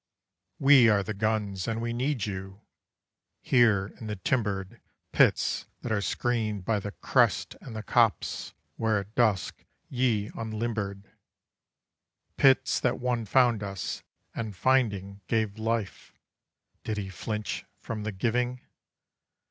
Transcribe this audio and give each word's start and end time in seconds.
We 0.57 0.89
are 0.89 1.03
the 1.03 1.13
guns 1.13 1.67
and 1.67 1.79
we 1.79 1.93
need 1.93 2.25
you! 2.25 2.61
Here 3.39 3.93
in 3.99 4.07
the 4.07 4.15
timbered 4.15 4.81
Pits 5.11 5.67
that 5.83 5.91
are 5.91 6.01
screened 6.01 6.65
by 6.65 6.79
the 6.79 6.89
crest 6.93 7.55
and 7.61 7.75
the 7.75 7.83
copse 7.83 8.51
where 8.77 8.97
at 8.97 9.13
dusk 9.13 9.63
ye 9.89 10.31
unlimbered, 10.35 11.07
Pits 12.35 12.79
that 12.79 12.99
one 12.99 13.25
found 13.25 13.61
us 13.61 14.01
and, 14.33 14.55
finding, 14.55 15.21
gave 15.27 15.59
life 15.59 16.13
(did 16.83 16.97
he 16.97 17.09
flinch 17.09 17.63
from 17.77 18.01
the 18.01 18.11
giving?) 18.11 18.59